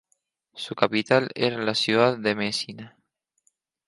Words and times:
Su 0.55 0.73
capital 0.73 1.29
era 1.35 1.59
la 1.59 1.75
ciudad 1.75 2.17
de 2.17 2.33
Mesina. 2.33 2.97